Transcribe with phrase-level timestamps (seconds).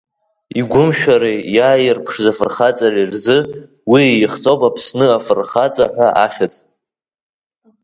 [0.59, 3.37] Игәымшәареи иааирԥшыз афырхаҵареи рзы,
[3.91, 6.53] уи ихҵоуп Аԥсны афырхаҵа ҳәа ахьыӡ.